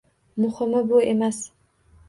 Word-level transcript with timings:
Muhimi 0.43 0.81
bu 0.93 1.03
emas. 1.13 1.45